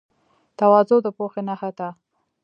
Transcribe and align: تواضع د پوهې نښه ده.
تواضع 0.57 0.97
د 1.05 1.07
پوهې 1.17 1.41
نښه 1.47 1.69
ده. 1.77 1.89